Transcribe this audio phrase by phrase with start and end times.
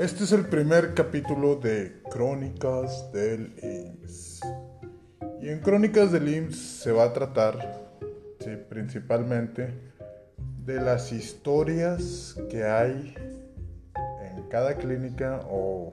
[0.00, 4.40] Este es el primer capítulo de Crónicas del IMSS.
[5.42, 7.98] Y en Crónicas del IMSS se va a tratar
[8.70, 9.74] principalmente
[10.64, 13.14] de las historias que hay
[14.34, 15.92] en cada clínica o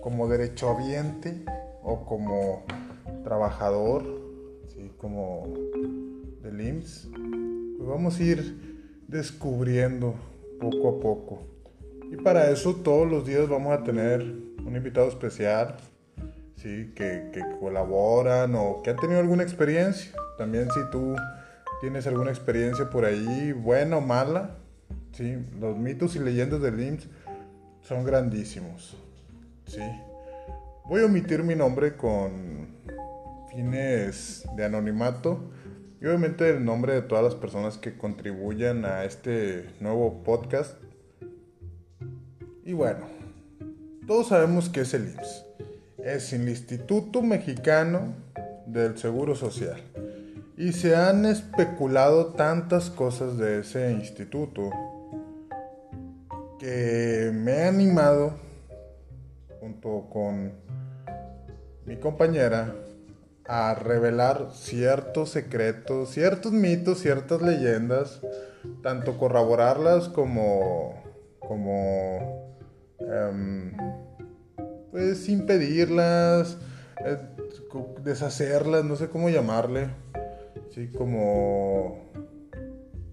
[0.00, 1.44] como derechohabiente
[1.84, 2.64] o como
[3.22, 4.02] trabajador,
[4.98, 5.46] como
[6.42, 7.08] del IMSS.
[7.76, 10.16] Pues vamos a ir descubriendo
[10.58, 11.53] poco a poco.
[12.10, 15.76] Y para eso todos los días vamos a tener un invitado especial,
[16.56, 16.92] ¿sí?
[16.94, 17.30] que,
[17.60, 20.12] colaboran o que han tenido alguna experiencia.
[20.38, 21.16] También si tú
[21.80, 24.56] tienes alguna experiencia por ahí, buena o mala,
[25.12, 25.36] ¿sí?
[25.60, 27.08] los mitos y leyendas del IMSS
[27.82, 28.96] son grandísimos.
[29.66, 29.82] ¿sí?
[30.86, 32.68] Voy a omitir mi nombre con
[33.50, 35.50] fines de anonimato
[36.00, 40.83] y obviamente el nombre de todas las personas que contribuyan a este nuevo podcast.
[42.64, 43.06] Y bueno,
[44.06, 45.44] todos sabemos que es el IMSS.
[45.98, 48.14] Es el Instituto Mexicano
[48.66, 49.82] del Seguro Social.
[50.56, 54.70] Y se han especulado tantas cosas de ese instituto
[56.58, 58.32] que me he animado
[59.60, 60.52] junto con
[61.84, 62.74] mi compañera
[63.46, 68.20] a revelar ciertos secretos, ciertos mitos, ciertas leyendas,
[68.82, 70.94] tanto corroborarlas como,
[71.40, 72.43] como,
[72.98, 73.72] em,
[74.90, 76.56] pues impedirlas,
[77.04, 77.18] eh,
[78.02, 79.88] deshacerlas, no sé cómo llamarle,
[80.70, 82.12] sí, como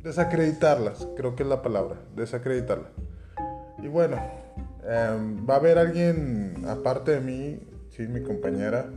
[0.04, 2.92] desacreditarlas, creo que es la palabra, desacreditarlas.
[3.82, 4.18] Y bueno,
[4.84, 7.60] em, va a haber alguien aparte de mí,
[7.90, 8.90] sí, mi compañera,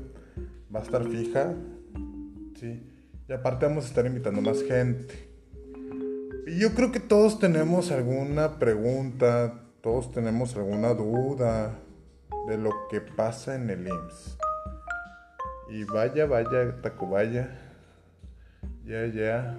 [0.74, 1.54] va a estar fija,
[2.58, 2.90] sí,
[3.28, 5.30] y aparte vamos a estar invitando más gente.
[6.46, 11.78] Y yo creo que todos tenemos alguna pregunta, todos tenemos alguna duda
[12.48, 14.38] de lo que pasa en el IMSS.
[15.68, 17.50] Y vaya, vaya, Tacubaya,
[18.86, 19.58] ya, ya.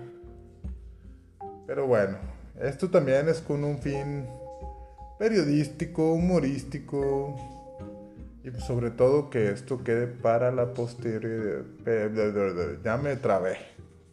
[1.67, 2.17] Pero bueno,
[2.59, 4.25] esto también es con un fin
[5.19, 7.35] periodístico, humorístico
[8.43, 12.81] y pues sobre todo que esto quede para la posterioridad.
[12.83, 13.57] Ya me trabé.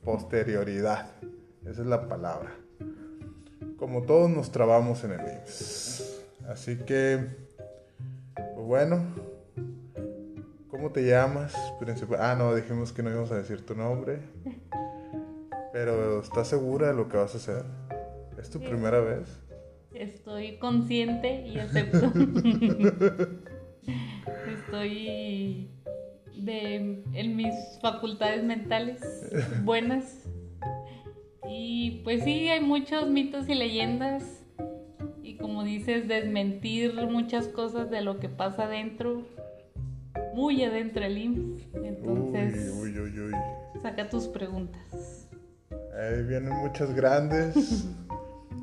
[0.05, 1.07] Posterioridad.
[1.65, 2.62] Esa es la palabra.
[3.83, 6.23] Como todos nos trabamos en el IMSS.
[6.49, 7.19] Así que,
[8.37, 9.05] pues bueno,
[10.71, 11.53] ¿cómo te llamas?
[12.17, 14.21] Ah, no, dijimos que no íbamos a decir tu nombre.
[15.73, 17.65] Pero ¿estás segura de lo que vas a hacer?
[18.41, 19.41] ¿Es tu primera vez?
[19.93, 22.07] Estoy consciente y acepto.
[24.47, 25.73] Estoy
[26.37, 29.01] de, en mis facultades mentales
[29.65, 30.29] buenas.
[31.83, 34.23] Y pues sí, hay muchos mitos y leyendas.
[35.21, 39.27] Y como dices, desmentir muchas cosas de lo que pasa adentro.
[40.33, 41.67] Muy adentro del IMSS.
[41.83, 43.33] Entonces, uy, uy, uy,
[43.83, 45.27] saca tus preguntas.
[45.99, 47.89] Ahí vienen muchas grandes.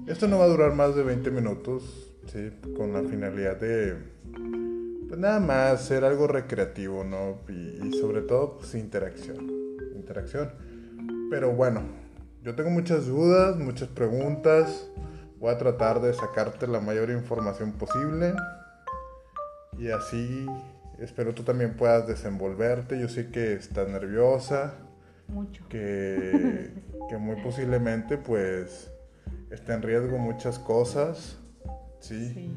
[0.07, 2.51] Esto no va a durar más de 20 minutos, ¿sí?
[2.77, 3.97] Con la finalidad de,
[5.09, 7.41] pues nada más, ser algo recreativo, ¿no?
[7.49, 9.51] Y, sobre todo, pues interacción.
[9.93, 10.53] Interacción.
[11.29, 11.81] Pero bueno,
[12.43, 14.89] yo tengo muchas dudas, muchas preguntas.
[15.39, 18.33] Voy a tratar de sacarte la mayor información posible.
[19.77, 20.45] Y así
[20.99, 22.99] espero tú también puedas desenvolverte.
[22.99, 24.73] Yo sé que estás nerviosa.
[25.27, 25.63] Mucho.
[25.69, 26.71] Que,
[27.09, 28.89] que muy posiblemente pues
[29.51, 31.37] está en riesgo muchas cosas,
[31.99, 32.51] ¿sí?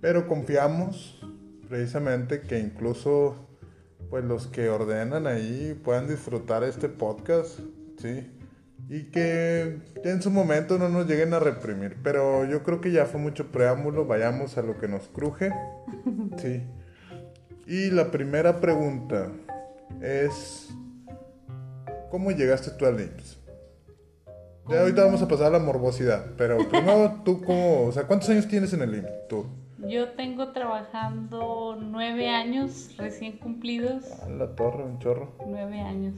[0.00, 1.20] Pero confiamos
[1.68, 3.36] precisamente que incluso
[4.08, 7.58] pues los que ordenan ahí puedan disfrutar este podcast,
[7.98, 8.35] ¿sí?
[8.88, 11.96] Y que en su momento no nos lleguen a reprimir.
[12.02, 15.52] Pero yo creo que ya fue mucho preámbulo, vayamos a lo que nos cruje,
[16.38, 16.62] ¿sí?
[17.66, 19.32] Y la primera pregunta
[20.00, 20.68] es,
[22.10, 23.40] ¿cómo llegaste tú al IMSS?
[24.68, 28.28] Ya ahorita vamos a pasar a la morbosidad, pero primero tú cómo, o sea, ¿cuántos
[28.28, 29.46] años tienes en el IMSS tú?
[29.88, 34.04] Yo tengo trabajando nueve años recién cumplidos.
[34.22, 35.32] A la torre, un chorro.
[35.46, 36.16] Nueve años.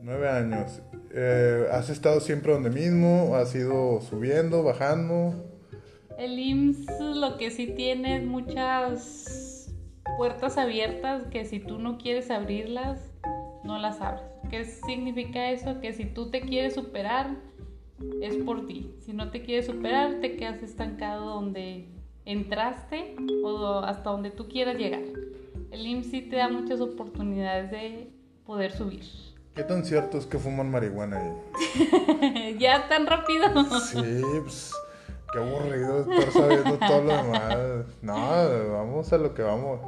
[0.00, 0.80] Nueve años.
[1.14, 3.34] Eh, ¿Has estado siempre donde mismo?
[3.36, 5.34] ¿Has ido subiendo, bajando?
[6.18, 9.72] El IMSS lo que sí tiene es muchas
[10.16, 13.12] puertas abiertas que si tú no quieres abrirlas,
[13.62, 14.24] no las abres.
[14.50, 15.80] ¿Qué significa eso?
[15.80, 17.36] Que si tú te quieres superar,
[18.22, 18.94] es por ti.
[19.00, 21.88] Si no te quieres superar, te quedas estancado donde
[22.24, 25.02] entraste o hasta donde tú quieras llegar.
[25.70, 28.10] El IMSS sí te da muchas oportunidades de
[28.44, 29.31] poder subir.
[29.54, 32.56] ¿Qué tan cierto es que fuman marihuana ahí?
[32.58, 33.46] ya tan rápido.
[33.80, 34.72] sí, pues,
[35.32, 37.58] qué aburrido estar sabiendo todo lo demás.
[38.00, 38.14] No,
[38.72, 39.80] vamos a lo que vamos.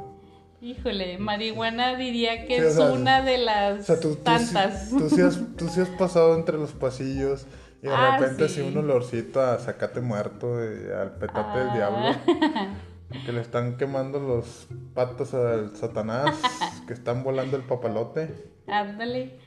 [0.61, 3.87] Híjole, marihuana diría que es una de las
[4.23, 4.89] tantas.
[4.89, 7.45] Tú, sí has, tú sí has pasado entre los pasillos
[7.81, 12.15] y de ah, repente así un olorcito a sacate muerto y al petate del diablo.
[12.43, 12.67] Ah.
[13.25, 16.35] Que le están quemando los patos al Satanás,
[16.85, 18.29] que están volando el papalote.
[18.67, 19.39] Ándale.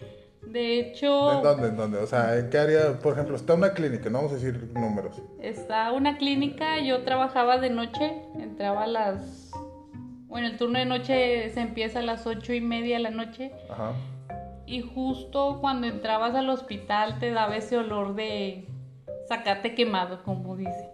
[0.42, 1.32] De hecho...
[1.32, 1.68] ¿En dónde?
[1.68, 1.98] ¿En dónde?
[1.98, 2.98] O sea, ¿en qué área?
[3.00, 5.20] Por ejemplo, está una clínica, no vamos a decir números.
[5.40, 9.50] Está una clínica, yo trabajaba de noche, entraba a las...
[10.26, 13.52] Bueno, el turno de noche se empieza a las ocho y media de la noche.
[13.70, 13.92] Ajá.
[14.66, 18.68] Y justo cuando entrabas al hospital te daba ese olor de
[19.26, 20.90] sacate quemado, como dice.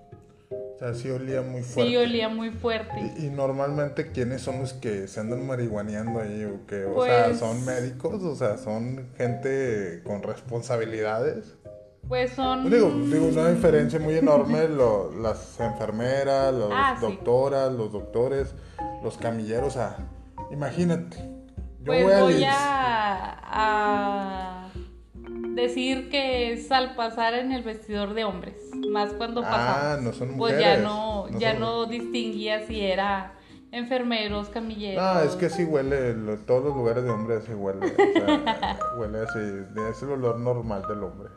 [0.74, 1.90] O sea, sí olía muy fuerte.
[1.90, 3.14] Sí olía muy fuerte.
[3.18, 6.44] Y, normalmente, ¿quiénes son los que se andan marihuaneando ahí?
[6.44, 8.24] ¿O, que, o sea, pues ¿son médicos?
[8.24, 11.54] O sea, ¿son gente con responsabilidades?
[12.08, 12.68] Pues son...
[12.68, 18.54] Digo, digo una diferencia muy enorme, lo, las enfermeras, las ah, doctoras, los doctores,
[19.02, 19.96] los camilleros, o sea,
[20.50, 21.16] imagínate.
[21.18, 24.70] Yo pues voy, a, a
[25.54, 28.63] decir que es al pasar en el vestidor de hombres
[28.94, 33.34] más cuando ah, no son pues ya no, ya no distinguía si era
[33.72, 35.02] enfermeros, camilleros.
[35.02, 36.14] No, es que sí huele,
[36.46, 39.40] todos los lugares de hombres se huele, o sea, huele así,
[39.90, 41.30] es el olor normal del hombre.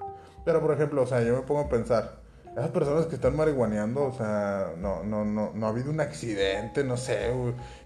[0.45, 2.19] Pero por ejemplo, o sea, yo me pongo a pensar,
[2.57, 6.83] esas personas que están marihuaneando, o sea, no, no, no, no ha habido un accidente,
[6.83, 7.31] no sé,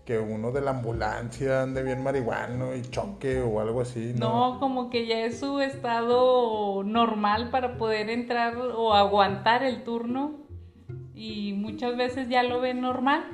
[0.05, 4.13] que uno de la ambulancia ande bien marihuano y choque o algo así.
[4.17, 9.83] No, no como que ya es su estado normal para poder entrar o aguantar el
[9.83, 10.37] turno
[11.13, 13.25] y muchas veces ya lo ven normal.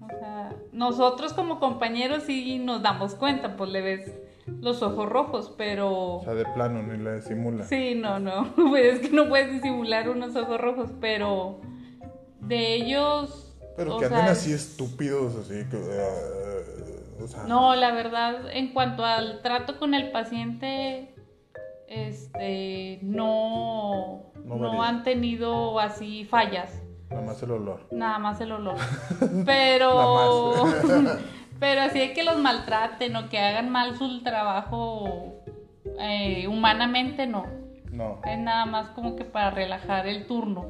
[0.00, 4.12] O sea, nosotros como compañeros sí nos damos cuenta, pues le ves
[4.46, 6.16] los ojos rojos, pero...
[6.16, 7.64] O sea, de plano, ni la disimula.
[7.64, 8.54] Sí, no, no.
[8.70, 11.60] Pues es que no puedes disimular unos ojos rojos, pero
[12.40, 13.56] de ellos...
[13.76, 15.76] Pero que anden así estúpidos, así que...
[15.76, 17.44] Eh, o sea...
[17.44, 21.14] No, la verdad, en cuanto al trato con el paciente,
[21.88, 26.82] este, no, no, no han tenido así fallas.
[27.10, 27.80] Nada más el olor.
[27.90, 28.76] Nada más el olor.
[29.46, 30.64] Pero...
[31.64, 35.42] Pero así es que los maltraten o que hagan mal su trabajo
[35.98, 37.46] eh, humanamente, no.
[37.90, 38.20] No.
[38.26, 40.66] Es nada más como que para relajar el turno.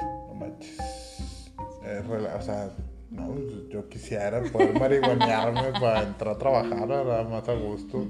[0.00, 1.50] No manches.
[1.58, 2.70] o sea,
[3.10, 3.34] no,
[3.68, 8.06] yo quisiera poder marihuanearme para entrar a trabajar, nada más a gusto.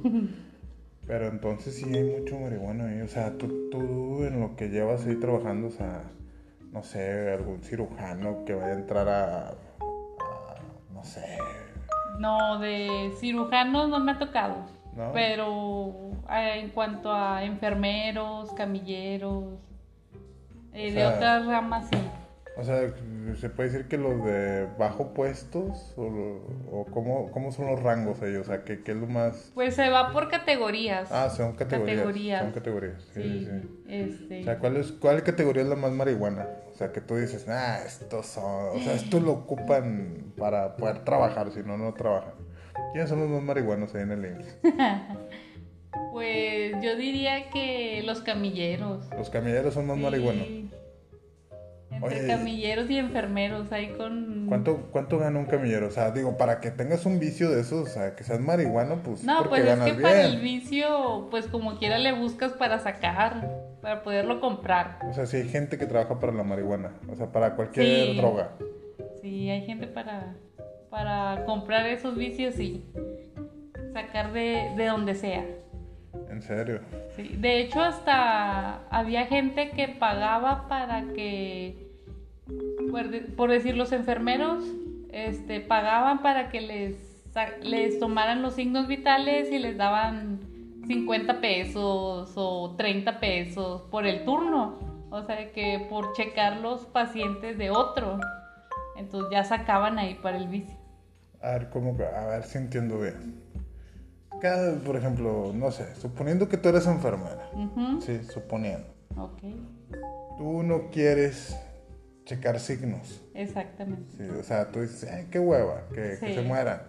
[1.06, 3.00] Pero entonces sí hay mucho marihuana ahí.
[3.00, 6.02] O sea, tú, tú en lo que llevas ahí trabajando, o sea,
[6.72, 9.54] no sé, algún cirujano que vaya a entrar a
[10.92, 11.38] no sé,
[12.22, 14.54] no, de cirujanos no me ha tocado.
[15.12, 19.44] Pero eh, en cuanto a enfermeros, camilleros,
[20.72, 21.98] eh, de otras ramas sí.
[22.56, 22.92] O sea,
[23.40, 25.94] ¿se puede decir que los de bajo puestos?
[25.96, 26.02] ¿O,
[26.70, 28.42] o cómo, cómo, son los rangos ellos?
[28.42, 29.52] O sea, ¿qué, ¿qué, es lo más...?
[29.54, 31.10] Pues se va por categorías.
[31.10, 32.42] Ah, son categorías.
[32.42, 33.02] Son categorías.
[33.14, 33.84] Sí, sí, sí.
[33.88, 34.40] Este...
[34.40, 36.46] O sea, ¿cuál, es, ¿cuál categoría es la más marihuana?
[36.70, 38.76] O sea, que tú dices, ah, estos son...
[38.76, 42.34] O sea, esto lo ocupan para poder trabajar, si no, no trabajan.
[42.92, 44.58] ¿Quiénes son los más marihuanos ahí en el IMSS?
[46.12, 49.08] pues yo diría que los camilleros.
[49.16, 50.46] Los camilleros son más marihuanos.
[52.02, 54.46] Entre camilleros y enfermeros, ahí con...
[54.48, 55.88] ¿Cuánto, ¿Cuánto gana un camillero?
[55.88, 59.02] O sea, digo, para que tengas un vicio de esos, o sea, que seas marihuano,
[59.02, 59.24] pues...
[59.24, 64.02] No, pues es que para el vicio, pues como quiera le buscas para sacar, para
[64.02, 64.98] poderlo comprar.
[65.08, 68.52] O sea, si hay gente que trabaja para la marihuana, o sea, para cualquier droga.
[69.20, 70.34] Sí, hay gente para,
[70.90, 72.84] para comprar esos vicios y
[73.92, 75.44] sacar de, de donde sea.
[76.30, 76.80] ¿En serio?
[77.14, 81.91] Sí, de hecho hasta había gente que pagaba para que,
[83.36, 84.64] por, decir, los enfermeros
[85.10, 87.24] este, pagaban para que les,
[87.62, 90.40] les tomaran los signos vitales y les daban
[90.86, 94.78] 50 pesos o 30 pesos por el turno.
[95.10, 98.18] O sea, que por checar los pacientes de otro.
[98.96, 100.76] Entonces ya sacaban ahí para el vicio.
[101.42, 101.96] A ver, ¿cómo?
[102.16, 103.42] A ver si entiendo bien
[104.84, 107.48] por ejemplo, no sé, suponiendo que tú eres enfermera.
[108.00, 108.86] Sí, suponiendo.
[109.16, 109.42] Ok.
[110.36, 111.56] Tú no quieres
[112.32, 113.22] checar signos.
[113.34, 114.16] Exactamente.
[114.16, 116.80] Sí, o sea, tú dices, ay, qué hueva, que, se mueran.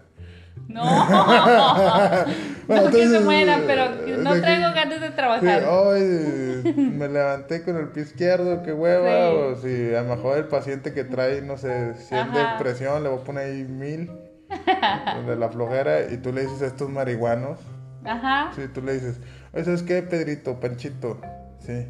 [0.68, 0.84] No,
[2.68, 5.66] no que se mueran, pero no traigo ganas de trabajar.
[5.66, 9.32] hoy me levanté con el pie izquierdo, qué hueva.
[9.32, 13.10] O si a lo mejor el paciente que trae, no sé, si es depresión, le
[13.10, 14.10] voy a poner ahí mil
[15.28, 17.60] de la flojera, y tú le dices a estos marihuanos.
[18.06, 18.52] Ajá.
[18.56, 19.20] Sí, tú le dices,
[19.52, 21.20] ¿sabes qué, Pedrito, Panchito?
[21.60, 21.86] Sí.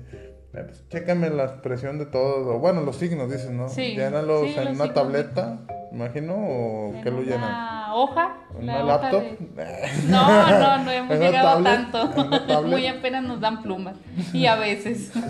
[0.53, 3.69] Eh, pues, chécame la expresión de todo, o bueno, los signos, dices, ¿no?
[3.69, 4.93] Sí, Llénalos sí, en una signos.
[4.93, 5.59] tableta,
[5.91, 7.39] imagino, o En qué lo llenan.
[7.49, 8.35] Una hoja.
[8.59, 9.21] ¿En la una hoja laptop?
[9.39, 11.91] de- No, no, no hemos ¿En una llegado tablet?
[11.91, 12.61] tanto.
[12.67, 13.95] Muy apenas nos dan plumas.
[14.33, 15.11] Y a veces.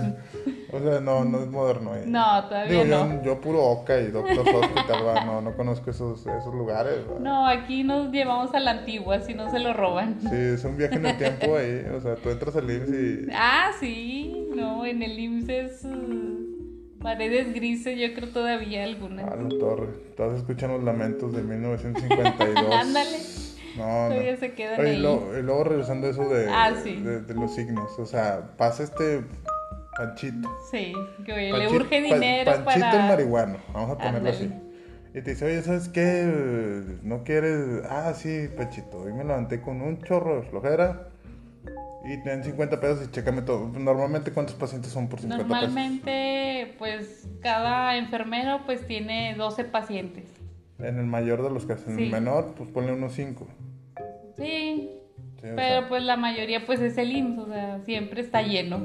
[0.73, 1.95] O sea, no, no es moderno.
[1.95, 2.03] eh.
[2.07, 3.15] No, todavía Digo, no.
[3.17, 6.99] yo, yo puro Oca y Doctor Hospital, va, no, no conozco esos, esos lugares.
[7.09, 7.19] va.
[7.19, 10.19] No, aquí nos llevamos a la antigua, si no se lo roban.
[10.21, 13.27] Sí, es un viaje en el tiempo ahí, o sea, tú entras al IMSS y...
[13.33, 19.31] Ah, sí, no, en el IMSS es uh, paredes grises, yo creo todavía algunas.
[19.31, 22.73] A la torre, todos escuchan los lamentos de 1952.
[22.81, 23.17] Ándale.
[23.77, 24.09] No, no.
[24.09, 25.01] Todavía se quedan Oye, y ahí.
[25.01, 26.95] luego, y luego regresando a eso de, Ah, sí.
[27.01, 29.23] de, de los signos, o sea, pasa este
[29.97, 30.49] Panchito.
[30.71, 30.93] Sí,
[31.25, 33.01] que le Panchi- urge dinero Panchito para...
[33.03, 34.51] el marihuano, vamos a ponerlo así.
[35.15, 36.23] Y te dice, oye, ¿sabes qué?
[37.03, 37.83] ¿No quieres?
[37.89, 38.97] Ah, sí, Panchito.
[38.99, 41.09] Hoy me levanté con un chorro de flojera
[42.03, 43.67] y te dan 50 pesos y chécame todo.
[43.77, 45.61] Normalmente, ¿cuántos pacientes son por 50 pesos?
[45.61, 50.25] Normalmente, pues, cada enfermero, pues, tiene 12 pacientes.
[50.79, 52.03] En el mayor de los casos, en Sí.
[52.05, 53.47] el menor, pues ponle unos 5.
[54.35, 54.89] Sí,
[55.39, 58.83] pero sea, pues la mayoría, pues, es el IMSS, o sea, siempre está lleno.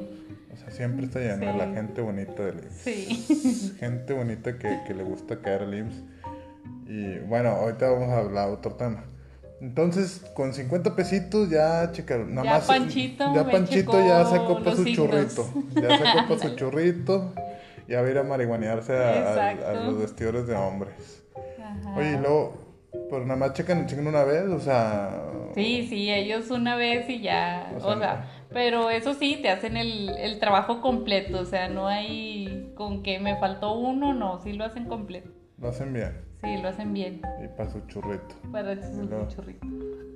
[0.58, 1.58] O sea, siempre está lleno de Sí.
[1.58, 2.74] la gente bonita del IMSS.
[2.82, 3.74] Sí.
[3.78, 6.02] Gente bonita que, que le gusta caer al IMSS.
[6.86, 9.04] Y bueno, ahorita vamos a hablar otro tema.
[9.60, 12.34] Entonces, con 50 pesitos ya checaron.
[12.34, 15.10] Nada Ya más, Panchito ya Panchito ya sacó para su signos.
[15.10, 15.48] churrito.
[15.74, 17.32] Ya sacó para su churrito.
[17.88, 21.24] Ya va a ir a marihuanearse a, a- los vestidores de hombres.
[21.60, 21.96] Ajá.
[21.96, 22.54] Oye, y luego,
[23.10, 25.10] pues nada más checan el signo una vez, o sea.
[25.54, 29.48] Sí, sí, ellos una vez y ya, O sea, o sea, pero eso sí, te
[29.50, 34.40] hacen el, el trabajo completo, o sea, no hay con que me faltó uno, no,
[34.40, 36.12] sí lo hacen completo, Lo hacen bien.
[36.42, 38.34] sí, lo hacen bien, Y para su churrito.
[38.52, 39.66] para su luego- churrito,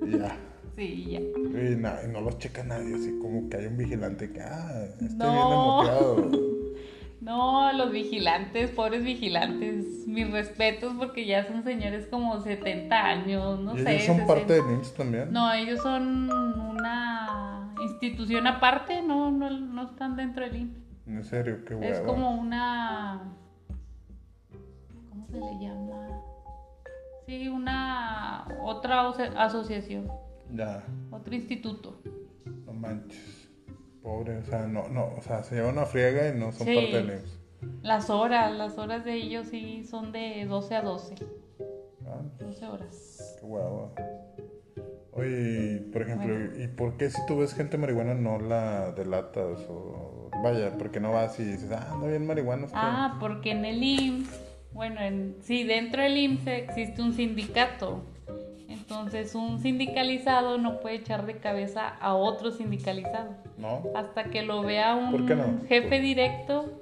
[0.05, 0.35] Y ya.
[0.75, 1.19] sí, ya.
[1.19, 1.75] Y,
[2.11, 5.31] no los checa nadie, así como que hay un vigilante que, ah, este No.
[5.31, 6.53] viene moteado.
[7.21, 13.77] No, los vigilantes, pobres vigilantes, mis respetos porque ya son señores como 70 años, no
[13.77, 13.91] ¿Y sé.
[13.93, 14.27] ellos son 60.
[14.27, 15.31] parte del IMSS también?
[15.31, 16.27] No, ellos son
[18.07, 20.83] institución aparte, no, no, no están dentro del IMSS.
[21.07, 21.93] En serio, qué hueva.
[21.93, 23.33] Es como una.
[25.09, 26.07] ¿Cómo se le llama?
[27.25, 28.47] Sí, una.
[28.61, 30.07] Otra aso- asociación,
[30.53, 31.99] Ya, otro instituto.
[32.65, 33.49] no manches.
[34.01, 36.75] Pobre, o sea, no, no, o sea, se llevan una friega y no son Sí.
[36.75, 37.39] parte del IMSS.
[37.81, 41.15] Las horas, las horas de ellos sí son de 12 a 12.
[42.05, 43.37] Ah, 12 horas.
[43.39, 43.89] qué hueva.
[45.15, 49.59] Oye, y, por ejemplo, ¿y por qué si tú ves gente marihuana no la delatas?
[49.69, 52.67] O vaya, porque no vas y dices, ah, anda bien marihuana?
[52.73, 54.39] Ah, porque en el IMSS,
[54.73, 58.05] bueno, en, sí, dentro del IMSS existe un sindicato.
[58.67, 63.35] Entonces, un sindicalizado no puede echar de cabeza a otro sindicalizado.
[63.57, 63.83] ¿No?
[63.95, 66.81] hasta que lo vea un jefe directo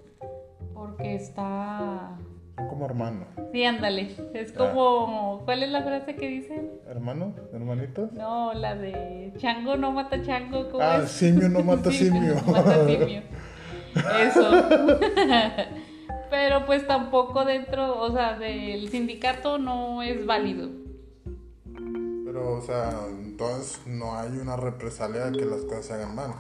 [0.74, 2.18] porque está
[2.58, 3.28] Son como hermanos.
[3.52, 4.58] sí ándale es Ah.
[4.58, 6.70] como ¿cuál es la frase que dicen?
[6.88, 7.34] ¿Hermanos?
[7.54, 8.12] ¿Hermanitos?
[8.14, 11.10] no la de chango no mata chango ¿cómo Ah, es?
[11.12, 12.36] simio no mata simio.
[12.46, 13.22] no mata simio
[14.24, 14.52] eso
[16.30, 20.70] pero pues tampoco dentro o sea del sindicato no es válido
[22.26, 26.32] Pero, o sea, entonces no hay una represalia de que las cosas se hagan mal.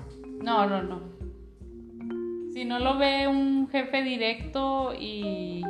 [0.42, 1.02] No, no, no.
[2.54, 5.62] Si no lo ve un jefe directo y...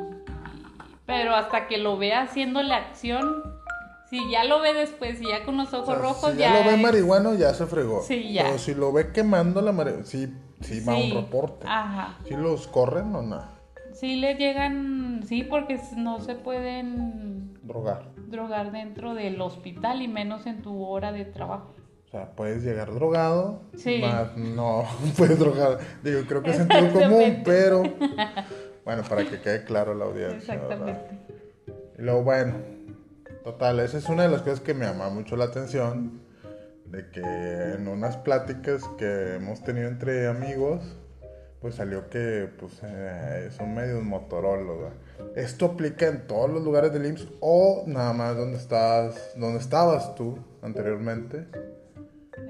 [1.12, 3.44] Pero hasta que lo vea haciendo la acción,
[4.10, 6.60] si ya lo ve después, si ya con los ojos O sea, rojos, si ya,
[6.60, 8.01] lo ve es- marihuano, ya se fregó.
[8.01, 8.44] Sí, ya.
[8.46, 11.12] Pero si lo ve quemando la marihuana, sí, sí va Sí.
[11.12, 11.65] un reporte.
[11.68, 12.18] Ajá.
[12.27, 13.41] ¿Sí los corren o no?
[13.94, 18.03] Sí le llegan, sí, porque no se pueden Drogar.
[18.27, 21.75] drogar dentro del hospital y menos en tu hora de trabajo.
[22.08, 24.00] O sea, puedes llegar drogado, Sí.
[24.01, 24.84] más no
[25.18, 25.80] puedes drogar.
[26.03, 27.84] Digo, creo que es sentido común, pero
[28.86, 30.56] bueno, para que quede claro la audiencia.
[30.56, 30.90] ¿verdad?
[30.90, 31.36] Exactamente.
[31.98, 32.56] Y luego, bueno,
[33.44, 36.22] total, esa es una de las cosas que me llama mucho la atención,
[36.86, 40.82] de que en unas pláticas que hemos tenido entre amigos,
[41.62, 44.74] pues salió que pues eh, son medios Motorola.
[44.74, 44.94] ¿verdad?
[45.36, 50.16] ¿Esto aplica en todos los lugares del IMSS o nada más donde estás, donde estabas
[50.16, 51.46] tú anteriormente?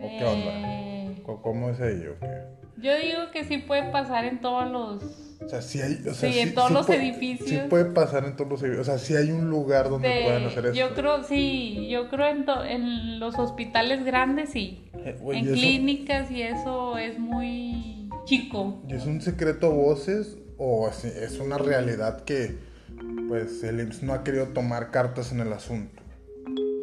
[0.02, 0.90] ¿O qué onda?
[1.24, 2.62] ¿Cómo- ¿Cómo es ahí o qué?
[2.78, 5.04] yo digo que sí puede pasar en todos los
[5.44, 7.50] O sea, sí hay, o sea, Sí, en todos los puede- edificios.
[7.50, 8.88] Sí puede pasar en todos los edificios.
[8.88, 10.78] O sea, sí hay un lugar donde de- pueden hacer esto.
[10.78, 15.42] yo creo sí yo creo en, to- en los hospitales grandes sí Eh, en y
[15.48, 21.06] eso- clínicas y eso es muy chico ¿Y es un secreto a voces o es,
[21.06, 22.56] es una realidad que
[23.28, 26.01] pues el IMSS no ha querido tomar cartas en el asunto?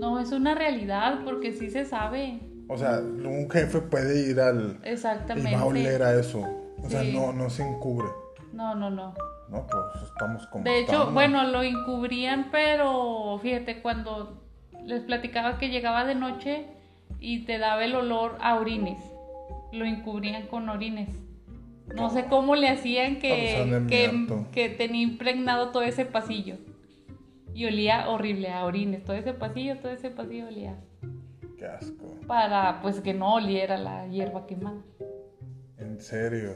[0.00, 4.78] no es una realidad porque sí se sabe O sea, un jefe puede ir al
[4.84, 6.44] y exactamente va a oler a eso.
[6.82, 7.12] O sea, Sí.
[7.12, 8.06] no, no se encubre.
[8.52, 9.14] No, no, no.
[9.48, 10.64] No, pues estamos como.
[10.64, 11.14] De hecho, estamos.
[11.14, 14.42] bueno, lo encubrían, pero fíjate, cuando
[14.84, 16.66] les platicaba que llegaba de noche
[17.20, 18.98] y te daba el olor a orines,
[19.72, 21.08] lo encubrían con orines.
[21.94, 24.46] No sé cómo le hacían que, que, miarto.
[24.52, 26.56] que tenía impregnado todo ese pasillo.
[27.54, 29.02] Y olía horrible a orines.
[29.04, 30.76] Todo ese pasillo, todo ese pasillo olía.
[31.58, 32.16] Qué asco.
[32.26, 34.80] Para pues que no oliera la hierba quemada.
[35.78, 36.54] En serio.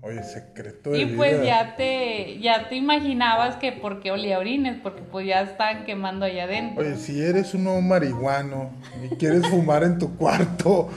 [0.00, 1.44] Oye, secreto de Y pues vida.
[1.44, 6.24] ya te, ya te imaginabas que por qué olía orines, porque pues ya estaban quemando
[6.24, 6.82] allá adentro.
[6.84, 8.70] Oye, si eres un nuevo marihuano
[9.04, 10.88] y quieres fumar en tu cuarto,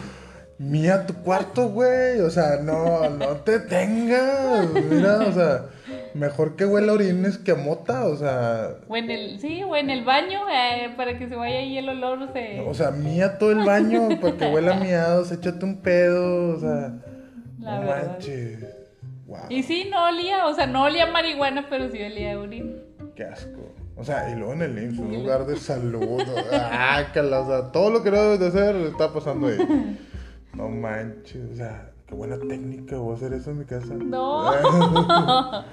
[0.60, 2.20] mía tu cuarto, güey.
[2.22, 4.68] O sea, no, no te tengas.
[4.90, 5.66] Mira, o sea,
[6.14, 8.06] mejor que huela a orines que a mota.
[8.08, 11.60] O sea, O en el, sí, o en el baño, eh, para que se vaya
[11.60, 12.62] ahí el olor, se...
[12.62, 16.56] o sea, mía todo el baño para que huela a miados, échate un pedo.
[16.56, 16.94] O sea,
[17.60, 18.08] La no verdad.
[18.12, 18.60] manches.
[19.28, 19.40] Wow.
[19.50, 22.74] Y sí, no olía, o sea, no olía marihuana, pero sí olía a orina.
[23.16, 23.74] Qué asco.
[23.96, 26.22] O sea, y luego en el IMSS, un lugar de salud.
[26.54, 29.98] ah, cala, o sea, todo lo que no debes de hacer está pasando ahí.
[30.54, 32.98] No manches, o sea, qué buena técnica.
[32.98, 33.94] Voy a hacer eso en mi casa.
[33.96, 34.52] No.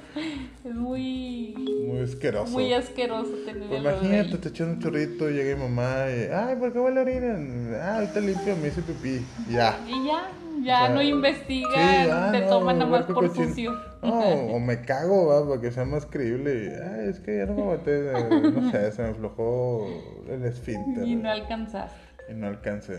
[0.64, 1.54] Es muy,
[1.86, 2.52] Muy asqueroso.
[2.52, 4.38] muy asqueroso tener Pues imagínate, ahí.
[4.38, 7.38] te echas un chorrito, llega mi mamá y, ay, ¿por qué huele a orina?
[7.80, 9.24] Ah, ahorita limpio, me hice pipí.
[9.50, 9.78] Ya.
[9.86, 10.28] Y ya,
[10.62, 13.48] ya O sea, no Sí, investigan, ah, te no, toman nada más por cochino.
[13.48, 13.72] sucio.
[14.02, 16.72] No, o me cago, va, para que sea más creíble.
[16.84, 19.86] Ay, es que ya no me aguanté, eh, no sé, se me aflojó
[20.28, 21.06] el esfínter.
[21.06, 21.96] Y no alcanzaste.
[22.28, 22.98] y no alcancé.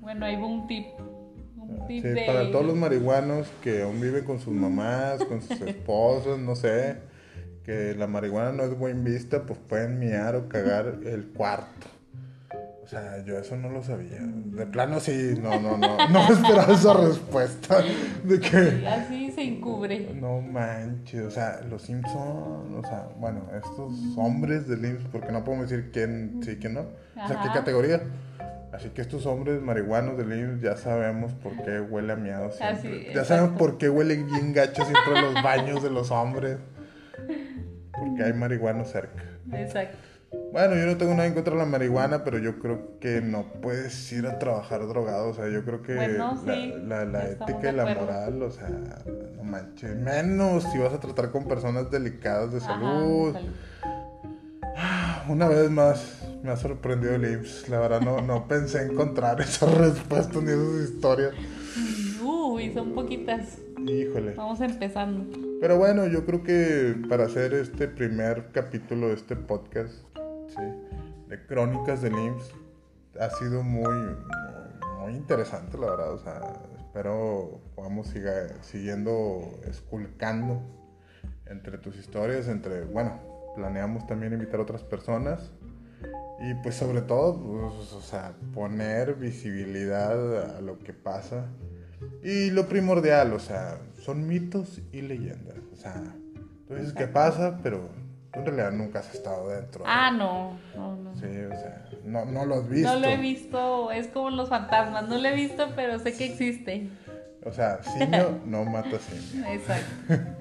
[0.00, 0.86] Bueno, ahí va un tip.
[1.88, 6.56] Sí, para todos los marihuanos que aún viven con sus mamás, con sus esposas, no
[6.56, 6.96] sé,
[7.64, 11.86] que la marihuana no es buen vista, pues pueden miar o cagar el cuarto.
[12.86, 14.20] O sea, yo eso no lo sabía.
[14.20, 17.82] De plano sí, no, no, no, no esperaba esa respuesta
[18.22, 18.86] de que...
[18.86, 20.14] Así se encubre.
[20.14, 25.42] No manches, o sea, los Simpson, o sea, bueno, estos hombres del IMSS, porque no
[25.42, 28.02] podemos decir quién sí, quién no, o sea, qué categoría.
[28.76, 32.98] Así que estos hombres marihuanos del IMSS ya sabemos por qué huele a miado siempre.
[33.06, 36.58] Así, ya saben por qué huele bien gacho siempre los baños de los hombres.
[37.98, 39.22] Porque hay marihuana cerca.
[39.52, 39.96] Exacto.
[40.52, 43.44] Bueno, yo no tengo nada en contra de la marihuana, pero yo creo que no
[43.62, 45.30] puedes ir a trabajar drogado.
[45.30, 47.94] O sea, yo creo que Bueno, la, sí, la- la estamos ética y de la
[47.94, 48.68] moral, o sea,
[49.36, 49.96] no manches.
[49.96, 53.34] Menos si vas a tratar con personas delicadas de salud.
[55.28, 57.68] Una vez más me ha sorprendido el IMSS.
[57.68, 61.34] La verdad, no, no pensé encontrar esas respuestas ni esas historias.
[62.22, 63.58] Uy, son poquitas.
[63.84, 64.34] Híjole.
[64.34, 65.26] Vamos empezando.
[65.60, 69.94] Pero bueno, yo creo que para hacer este primer capítulo de este podcast,
[70.48, 70.62] ¿sí?
[71.28, 72.52] de Crónicas del IMSS,
[73.18, 76.12] ha sido muy, muy, muy interesante, la verdad.
[76.12, 76.40] O sea,
[76.78, 80.62] espero podamos siga, siguiendo esculcando
[81.46, 83.20] entre tus historias, entre, bueno,
[83.56, 85.50] planeamos también invitar a otras personas.
[86.38, 91.46] Y pues sobre todo, pues, o sea, poner visibilidad a lo que pasa.
[92.22, 95.56] Y lo primordial, o sea, son mitos y leyendas.
[95.72, 96.02] O sea,
[96.68, 97.88] tú dices que pasa, pero
[98.32, 99.84] tú en realidad nunca has estado dentro.
[99.86, 100.58] Ah, no.
[100.76, 101.14] No, no.
[101.14, 102.92] Sí, o sea, no, no lo has visto.
[102.92, 103.90] No lo he visto.
[103.90, 105.08] Es como los fantasmas.
[105.08, 106.90] No lo he visto, pero sé que existe.
[107.44, 109.46] O sea, simio no mata simio.
[109.46, 110.14] Exacto.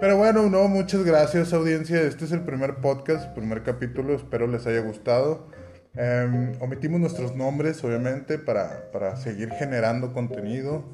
[0.00, 2.00] Pero bueno, no, muchas gracias audiencia.
[2.02, 4.14] Este es el primer podcast, primer capítulo.
[4.14, 5.48] Espero les haya gustado.
[5.96, 10.84] Em, omitimos nuestros nombres, obviamente, para, para seguir generando contenido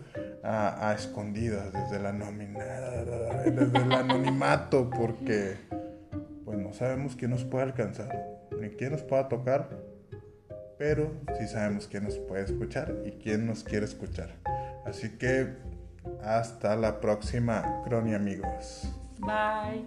[0.43, 3.05] a, escondidas, desde la nominada,
[3.45, 5.57] desde el anonimato, porque
[6.47, 8.09] pues no sabemos quién nos puede alcanzar,
[8.59, 9.69] ni quién nos pueda tocar,
[10.79, 14.31] pero sí sabemos quién nos puede escuchar y quién nos quiere escuchar.
[14.87, 15.49] Así que
[16.23, 18.89] hasta la próxima, Crony amigos.
[19.19, 19.85] Bye.